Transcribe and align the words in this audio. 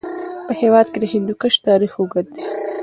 په 0.47 0.53
هېواد 0.61 0.87
کې 0.93 0.99
د 1.01 1.05
هندوکش 1.13 1.53
تاریخ 1.67 1.91
اوږد 1.97 2.25
دی. 2.35 2.43